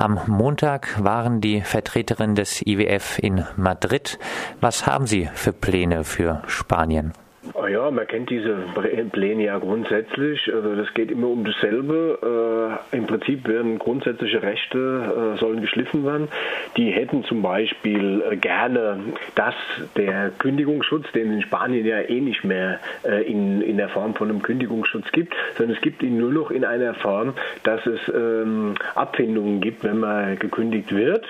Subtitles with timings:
[0.00, 4.18] Am Montag waren die Vertreterinnen des IWF in Madrid.
[4.58, 7.12] Was haben Sie für Pläne für Spanien?
[7.90, 8.56] Man kennt diese
[9.12, 10.52] Pläne ja grundsätzlich.
[10.52, 12.78] Also das geht immer um dasselbe.
[12.92, 16.28] Äh, Im Prinzip werden grundsätzliche Rechte äh, sollen geschliffen werden.
[16.76, 19.00] Die hätten zum Beispiel äh, gerne,
[19.34, 19.54] dass
[19.96, 24.28] der Kündigungsschutz, den in Spanien ja eh nicht mehr äh, in, in der Form von
[24.28, 27.34] einem Kündigungsschutz gibt, sondern es gibt ihn nur noch in einer Form,
[27.64, 31.24] dass es ähm, Abfindungen gibt, wenn man gekündigt wird.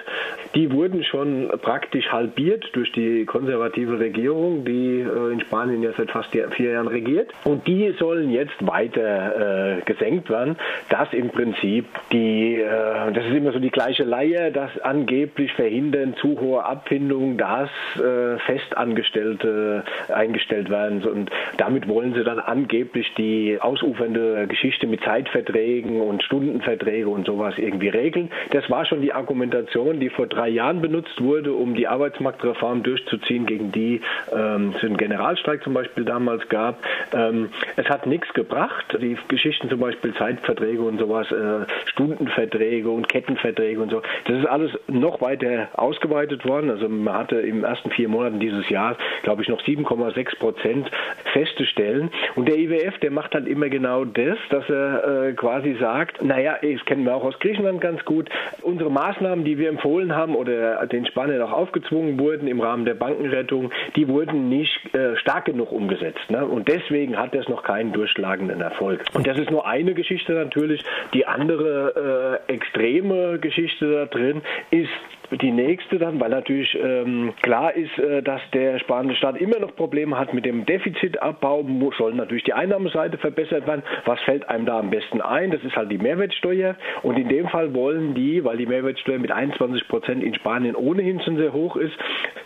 [0.54, 6.10] Die wurden schon praktisch halbiert durch die konservative Regierung, die äh, in Spanien ja seit
[6.10, 7.30] fast vier Jahren regiert.
[7.44, 10.56] Und die sollen jetzt weiter äh, gesenkt werden,
[10.88, 16.14] dass im Prinzip die, äh, das ist immer so die gleiche Leier, dass angeblich verhindern
[16.20, 21.02] zu hohe Abfindungen, dass äh, Festangestellte eingestellt werden.
[21.04, 27.54] Und damit wollen sie dann angeblich die ausufernde Geschichte mit Zeitverträgen und Stundenverträge und sowas
[27.56, 28.30] irgendwie regeln.
[28.50, 33.46] Das war schon die Argumentation, die vor drei Jahren benutzt wurde, um die Arbeitsmarktreform durchzuziehen,
[33.46, 34.00] gegen die
[34.32, 36.04] ähm, einen Generalstreik zum Beispiel Beispiel
[36.40, 36.82] damals gab.
[37.14, 38.96] Ähm, es hat nichts gebracht.
[39.00, 44.46] Die Geschichten zum Beispiel Zeitverträge und sowas, äh, Stundenverträge und Kettenverträge und so, das ist
[44.46, 46.70] alles noch weiter ausgeweitet worden.
[46.70, 50.90] Also man hatte im ersten vier Monaten dieses Jahres, glaube ich, noch 7,6 Prozent
[51.32, 52.10] feste Stellen.
[52.34, 56.56] Und der IWF, der macht halt immer genau das, dass er äh, quasi sagt, naja,
[56.60, 58.28] das kennen wir auch aus Griechenland ganz gut,
[58.62, 62.94] unsere Maßnahmen, die wir empfohlen haben oder den Spaniern auch aufgezwungen wurden im Rahmen der
[62.94, 66.19] Bankenrettung, die wurden nicht äh, stark genug umgesetzt.
[66.28, 66.44] Ne?
[66.44, 69.04] Und deswegen hat das noch keinen durchschlagenden Erfolg.
[69.14, 70.82] Und das ist nur eine Geschichte natürlich.
[71.14, 74.90] Die andere äh, extreme Geschichte da drin ist
[75.30, 79.74] die nächste dann, weil natürlich ähm, klar ist, äh, dass der spanische Staat immer noch
[79.76, 81.64] Probleme hat mit dem Defizitabbau,
[81.96, 83.82] soll natürlich die Einnahmeseite verbessert werden.
[84.04, 85.50] Was fällt einem da am besten ein?
[85.50, 86.76] Das ist halt die Mehrwertsteuer.
[87.02, 91.20] Und in dem Fall wollen die, weil die Mehrwertsteuer mit 21 Prozent in Spanien ohnehin
[91.20, 91.94] schon sehr hoch ist,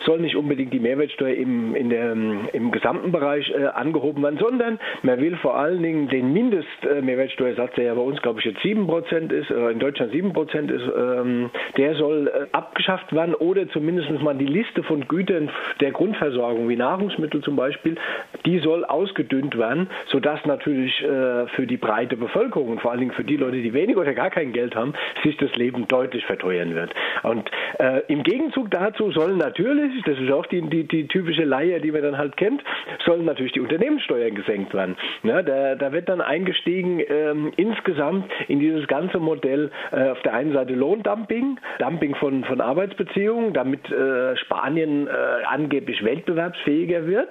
[0.05, 4.79] soll nicht unbedingt die Mehrwertsteuer im, in der, im gesamten Bereich äh, angehoben werden, sondern
[5.01, 8.85] man will vor allen Dingen den Mindestmehrwertsteuersatz, der ja bei uns, glaube ich, jetzt 7
[8.87, 13.33] Prozent ist, äh, in Deutschland 7 Prozent ist, ähm, der soll äh, ab abgeschafft werden
[13.35, 15.49] oder zumindest mal die Liste von Gütern
[15.79, 17.95] der Grundversorgung, wie Nahrungsmittel zum Beispiel,
[18.45, 23.13] die soll ausgedünnt werden, sodass natürlich äh, für die breite Bevölkerung und vor allen Dingen
[23.13, 24.93] für die Leute, die wenig oder gar kein Geld haben,
[25.23, 26.93] sich das Leben deutlich verteuern wird.
[27.23, 27.49] Und
[27.79, 31.91] äh, im Gegenzug dazu sollen natürlich, das ist auch die, die, die typische Leier, die
[31.91, 32.61] man dann halt kennt,
[33.05, 34.97] sollen natürlich die Unternehmenssteuern gesenkt werden.
[35.23, 40.33] Ja, da, da wird dann eingestiegen ähm, insgesamt in dieses ganze Modell äh, auf der
[40.33, 45.11] einen Seite Lohndumping, Dumping von, von Arbeitsbeziehungen, damit äh, Spanien äh,
[45.45, 47.29] angeblich wettbewerbsfähiger wird.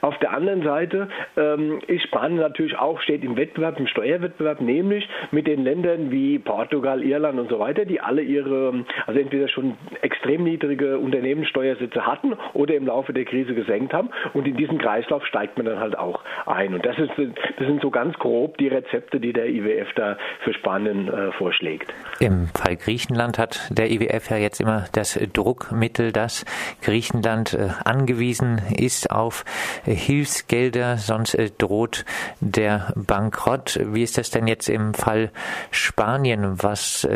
[0.00, 5.08] Auf der anderen Seite ähm, ist Spanien natürlich auch, steht im Wettbewerb, im Steuerwettbewerb, nämlich
[5.30, 9.76] mit den Ländern wie Portugal, Irland und so weiter, die alle ihre, also entweder schon
[10.02, 14.10] extrem niedrige Unternehmenssteuersätze hatten oder im Laufe der Krise gesenkt haben.
[14.32, 16.74] Und in diesen Kreislauf steigt man dann halt auch ein.
[16.74, 20.54] Und das, ist, das sind so ganz grob die Rezepte, die der IWF da für
[20.54, 21.92] Spanien äh, vorschlägt.
[22.20, 26.44] Im Fall Griechenland hat der IWF ja jetzt im immer das Druckmittel, dass
[26.82, 29.44] Griechenland äh, angewiesen ist auf
[29.84, 32.04] äh, Hilfsgelder, sonst äh, droht
[32.40, 33.80] der Bankrott.
[33.92, 35.30] Wie ist das denn jetzt im Fall
[35.70, 36.62] Spanien?
[36.62, 37.06] Was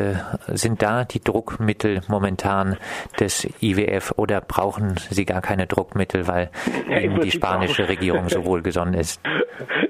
[0.48, 2.76] sind da die Druckmittel momentan
[3.18, 6.50] des IWF oder brauchen Sie gar keine Druckmittel, weil
[6.88, 9.20] ja, Ihnen die spanische Regierung so wohlgesonnen ist?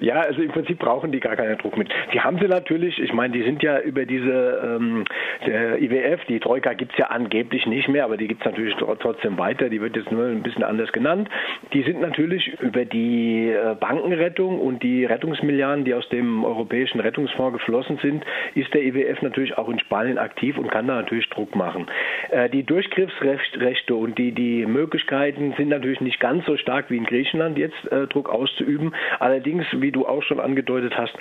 [0.00, 1.94] Ja, also im Prinzip brauchen die gar keine Druckmittel.
[2.12, 5.04] Die haben sie natürlich, ich meine, die sind ja über diese ähm,
[5.46, 8.74] IWF, die Troika gibt es ja angeblich ich nicht mehr, aber die gibt es natürlich
[9.00, 9.68] trotzdem weiter.
[9.68, 11.28] Die wird jetzt nur ein bisschen anders genannt.
[11.72, 17.58] Die sind natürlich über die äh, Bankenrettung und die Rettungsmilliarden, die aus dem Europäischen Rettungsfonds
[17.58, 21.54] geflossen sind, ist der IWF natürlich auch in Spanien aktiv und kann da natürlich Druck
[21.54, 21.86] machen.
[22.30, 27.04] Äh, die Durchgriffsrechte und die, die Möglichkeiten sind natürlich nicht ganz so stark wie in
[27.04, 28.94] Griechenland jetzt äh, Druck auszuüben.
[29.18, 31.14] Allerdings, wie du auch schon angedeutet hast,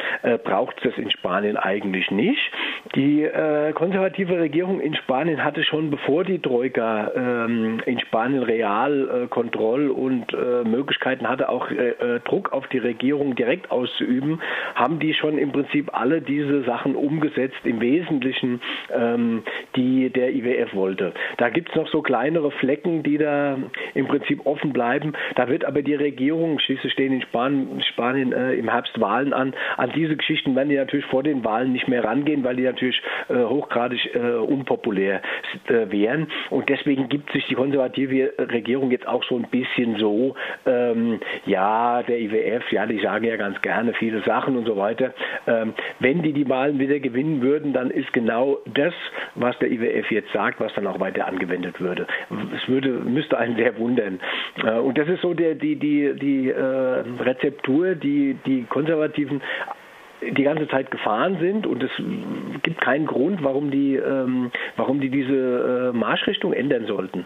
[0.43, 2.39] braucht es das in Spanien eigentlich nicht.
[2.95, 3.27] Die
[3.73, 9.27] konservative Regierung in Spanien hatte schon bevor bevor die Troika ähm, in Spanien real äh,
[9.29, 14.39] Kontroll- und äh, Möglichkeiten hatte, auch äh, äh, Druck auf die Regierung direkt auszuüben,
[14.75, 18.61] haben die schon im Prinzip alle diese Sachen umgesetzt, im Wesentlichen,
[18.93, 19.41] ähm,
[19.75, 21.15] die der IWF wollte.
[21.37, 23.57] Da gibt es noch so kleinere Flecken, die da
[23.95, 25.13] im Prinzip offen bleiben.
[25.33, 29.55] Da wird aber die Regierung, schließlich stehen in Spanien, Spanien äh, im Herbst Wahlen an,
[29.77, 33.01] an diese Geschichten werden die natürlich vor den Wahlen nicht mehr rangehen, weil die natürlich
[33.29, 35.21] äh, hochgradig unpopulär
[35.67, 36.27] wären erklären.
[36.49, 40.35] Und deswegen gibt sich die konservative Regierung jetzt auch so ein bisschen so,
[40.65, 45.13] ähm, ja, der IWF, ja, die sagen ja ganz gerne viele Sachen und so weiter.
[45.47, 48.93] Ähm, wenn die die Wahlen wieder gewinnen würden, dann ist genau das,
[49.35, 52.07] was der IWF jetzt sagt, was dann auch weiter angewendet würde.
[52.55, 54.19] Es würde, müsste einen sehr wundern.
[54.63, 59.41] Äh, und das ist so der, die, die, die äh, Rezeptur, die die Konservativen
[60.31, 61.91] die ganze Zeit gefahren sind und es
[62.63, 67.25] gibt keinen Grund, warum die, ähm, warum die diese äh, Marschrichtung ändern sollten.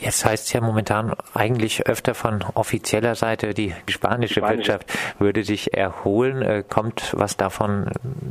[0.00, 4.58] Jetzt heißt es ja momentan eigentlich öfter von offizieller Seite, die spanische, spanische.
[4.58, 6.42] Wirtschaft würde sich erholen.
[6.42, 7.90] Äh, kommt was davon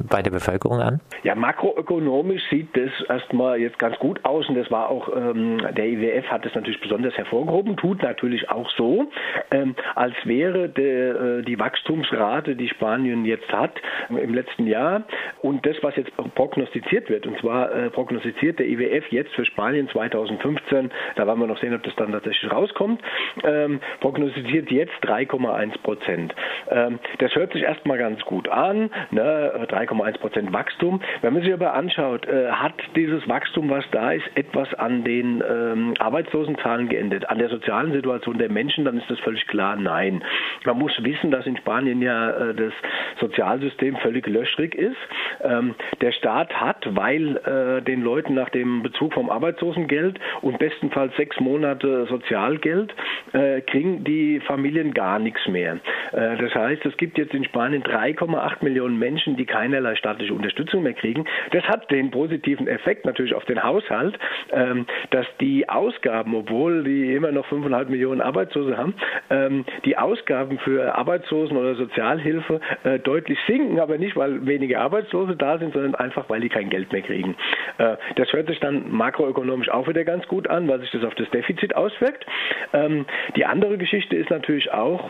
[0.09, 0.99] bei der Bevölkerung an?
[1.23, 5.85] Ja, makroökonomisch sieht das erstmal jetzt ganz gut aus und das war auch, ähm, der
[5.85, 9.09] IWF hat das natürlich besonders hervorgehoben, tut natürlich auch so,
[9.51, 13.73] ähm, als wäre der, äh, die Wachstumsrate, die Spanien jetzt hat
[14.09, 15.03] im letzten Jahr
[15.41, 19.89] und das, was jetzt prognostiziert wird, und zwar äh, prognostiziert der IWF jetzt für Spanien
[19.89, 23.01] 2015, da waren wir noch sehen, ob das dann tatsächlich rauskommt,
[23.43, 26.35] ähm, prognostiziert jetzt 3,1 Prozent.
[26.69, 29.67] Ähm, das hört sich erstmal ganz gut an, ne?
[29.69, 31.01] 3,1 Prozent Wachstum.
[31.21, 35.43] Wenn man sich aber anschaut, äh, hat dieses Wachstum, was da ist, etwas an den
[35.47, 40.23] ähm, Arbeitslosenzahlen geändert, an der sozialen Situation der Menschen, dann ist das völlig klar, nein.
[40.65, 42.73] Man muss wissen, dass in Spanien ja äh, das
[43.19, 44.97] Sozialsystem völlig löschrig ist.
[45.43, 51.15] Ähm, der Staat hat, weil äh, den Leuten nach dem Bezug vom Arbeitslosengeld und bestenfalls
[51.15, 52.93] sechs Monate Sozialgeld
[53.33, 55.79] äh, kriegen die Familien gar nichts mehr.
[56.11, 60.83] Äh, das heißt, es gibt jetzt in Spanien 3,8 Millionen Menschen, die keinerlei staatliche Unterstützung
[60.83, 61.25] mehr kriegen.
[61.51, 64.17] Das hat den positiven Effekt natürlich auf den Haushalt,
[64.51, 68.93] ähm, dass die Ausgaben, obwohl die immer noch 5,5 Millionen Arbeitslose haben,
[69.29, 75.35] ähm, die Ausgaben für Arbeitslosen oder Sozialhilfe äh, deutlich sinken, aber nicht, weil wenige Arbeitslose
[75.35, 77.35] da sind, sondern einfach, weil die kein Geld mehr kriegen.
[77.77, 81.15] Äh, das hört sich dann makroökonomisch auch wieder ganz gut an, weil sich das auf
[81.21, 82.25] das Defizit auswirkt.
[82.73, 85.09] Ähm, die andere Geschichte ist natürlich auch,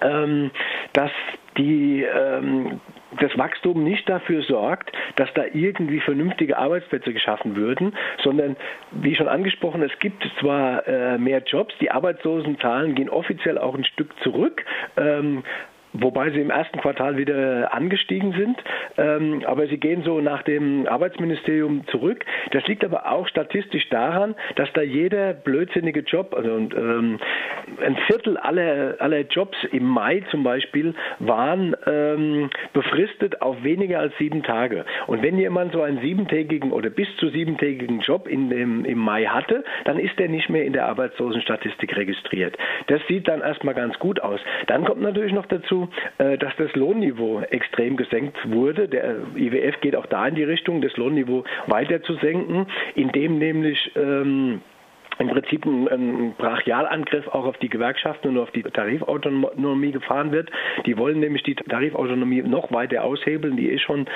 [0.00, 0.50] ähm,
[0.92, 1.10] dass
[1.58, 2.80] die ähm,
[3.20, 8.56] das Wachstum nicht dafür sorgt, dass da irgendwie vernünftige Arbeitsplätze geschaffen würden, sondern
[8.90, 13.84] wie schon angesprochen, es gibt zwar äh, mehr Jobs, die Arbeitslosenzahlen gehen offiziell auch ein
[13.84, 14.64] Stück zurück,
[14.96, 15.42] ähm,
[15.92, 18.56] wobei sie im ersten Quartal wieder angestiegen sind.
[18.96, 22.24] Ähm, aber sie gehen so nach dem Arbeitsministerium zurück.
[22.50, 27.18] Das liegt aber auch statistisch daran, dass da jeder blödsinnige Job, also ähm,
[27.84, 34.16] ein Viertel aller, aller Jobs im Mai zum Beispiel waren ähm, befristet auf weniger als
[34.18, 34.84] sieben Tage.
[35.06, 39.24] Und wenn jemand so einen siebentägigen oder bis zu siebentägigen Job in dem, im Mai
[39.24, 42.56] hatte, dann ist er nicht mehr in der Arbeitslosenstatistik registriert.
[42.88, 44.40] Das sieht dann erstmal ganz gut aus.
[44.66, 45.81] Dann kommt natürlich noch dazu,
[46.18, 48.88] äh, dass das Lohnniveau extrem gesenkt wurde.
[48.88, 53.90] Der IWF geht auch da in die Richtung, das Lohnniveau weiter zu senken, indem nämlich
[53.96, 54.60] ähm,
[55.18, 60.50] im Prinzip ein, ein Brachialangriff auch auf die Gewerkschaften und auf die Tarifautonomie gefahren wird.
[60.86, 64.06] Die wollen nämlich die Tarifautonomie noch weiter aushebeln, die eh schon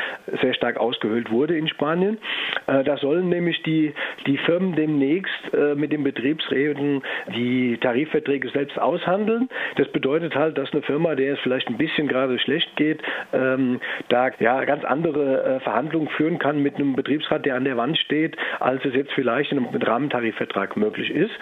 [0.40, 2.18] sehr stark ausgehöhlt wurde in Spanien.
[2.66, 3.92] Äh, da sollen nämlich die,
[4.26, 7.02] die Firmen demnächst äh, mit den Betriebsräten
[7.34, 9.48] die Tarifverträge selbst aushandeln.
[9.76, 13.02] Das bedeutet halt, dass eine Firma, der es vielleicht ein bisschen gerade schlecht geht,
[13.32, 17.76] ähm, da ja ganz andere äh, Verhandlungen führen kann mit einem Betriebsrat, der an der
[17.76, 21.32] Wand steht, als es jetzt vielleicht in einem Rahmentarifvertrag möglich möglich ist.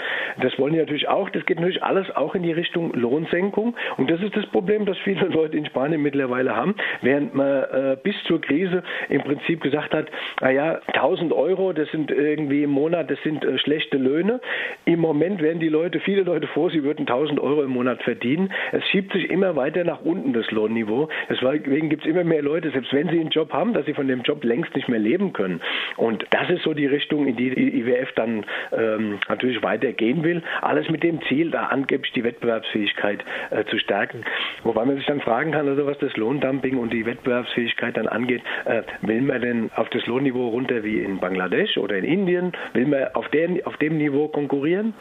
[0.41, 1.31] Das wollen die natürlich auch.
[1.31, 3.77] Das geht natürlich alles auch in die Richtung Lohnsenkung.
[3.97, 6.75] Und das ist das Problem, das viele Leute in Spanien mittlerweile haben.
[7.03, 10.07] Während man äh, bis zur Krise im Prinzip gesagt hat,
[10.41, 14.41] naja, 1000 Euro, das sind irgendwie im Monat, das sind äh, schlechte Löhne.
[14.85, 18.53] Im Moment werden die Leute, viele Leute froh, sie würden 1000 Euro im Monat verdienen.
[18.73, 21.09] Es schiebt sich immer weiter nach unten, das Lohnniveau.
[21.29, 24.09] Deswegen gibt es immer mehr Leute, selbst wenn sie einen Job haben, dass sie von
[24.09, 25.61] dem Job längst nicht mehr leben können.
[25.97, 30.43] Und das ist so die Richtung, in die die IWF dann ähm, natürlich weitergehen will.
[30.61, 34.25] Alles mit dem Ziel, da angeblich die Wettbewerbsfähigkeit äh, zu stärken.
[34.63, 38.43] Wobei man sich dann fragen kann, also was das Lohndumping und die Wettbewerbsfähigkeit dann angeht,
[38.65, 42.53] äh, will man denn auf das Lohnniveau runter wie in Bangladesch oder in Indien?
[42.73, 44.95] Will man auf, der, auf dem Niveau konkurrieren?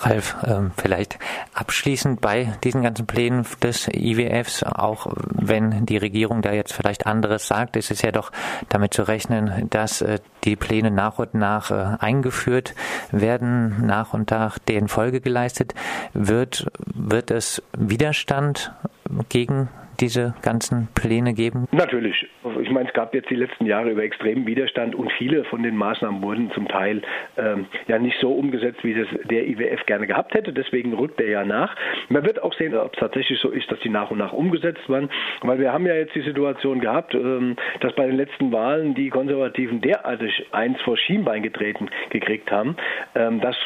[0.00, 1.18] Ralf, ähm, vielleicht
[1.54, 7.48] abschließend bei diesen ganzen Plänen des IWFs, auch wenn die Regierung da jetzt vielleicht anderes
[7.48, 8.30] sagt, ist es ja doch
[8.68, 12.74] damit zu rechnen, dass äh, die Pläne nach und nach äh, eingeführt
[13.10, 15.74] werden, nach und nach deren Folge geleistet
[16.14, 16.70] wird.
[16.94, 18.72] Wird es Widerstand
[19.28, 19.68] gegen
[20.00, 21.66] diese ganzen Pläne geben?
[21.72, 22.26] Natürlich.
[22.62, 25.76] Ich meine, es gab jetzt die letzten Jahre über extremen Widerstand und viele von den
[25.76, 27.02] Maßnahmen wurden zum Teil
[27.36, 30.52] ähm, ja nicht so umgesetzt, wie das der IWF gerne gehabt hätte.
[30.52, 31.74] Deswegen rückt er ja nach.
[32.08, 34.88] Man wird auch sehen, ob es tatsächlich so ist, dass die nach und nach umgesetzt
[34.88, 35.10] werden,
[35.42, 39.10] weil wir haben ja jetzt die Situation gehabt, ähm, dass bei den letzten Wahlen die
[39.10, 42.76] Konservativen derartig eins vor Schienbein getreten gekriegt haben,
[43.14, 43.56] ähm, dass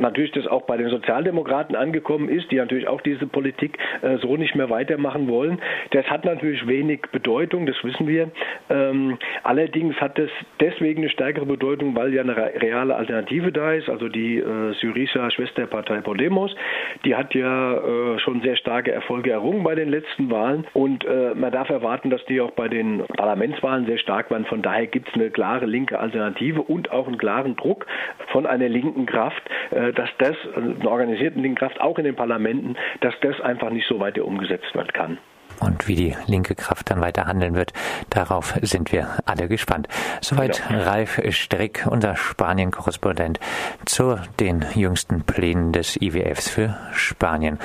[0.00, 4.36] natürlich das auch bei den Sozialdemokraten angekommen ist, die natürlich auch diese Politik äh, so
[4.36, 5.60] nicht mehr weitermachen wollen.
[5.90, 8.30] Das hat natürlich wenig Bedeutung, das wissen wir.
[8.68, 10.30] Ähm, allerdings hat das
[10.60, 13.88] deswegen eine stärkere Bedeutung, weil ja eine reale Alternative da ist.
[13.88, 16.54] Also die äh, Syriza Schwesterpartei Podemos,
[17.04, 21.34] die hat ja äh, schon sehr starke Erfolge errungen bei den letzten Wahlen und äh,
[21.34, 24.44] man darf erwarten, dass die auch bei den Parlamentswahlen sehr stark waren.
[24.44, 27.86] Von daher gibt es eine klare linke Alternative und auch einen klaren Druck
[28.32, 33.14] von einer linken Kraft, dass das, einer organisierten linken Kraft, auch in den Parlamenten, dass
[33.22, 35.18] das einfach nicht so weiter umgesetzt werden kann.
[35.60, 37.72] Und wie die linke Kraft dann weiter handeln wird,
[38.08, 39.88] darauf sind wir alle gespannt.
[40.22, 40.82] Soweit genau.
[40.82, 43.38] Ralf Strick, unser Spanien-Korrespondent,
[43.84, 47.58] zu den jüngsten Plänen des IWFs für Spanien.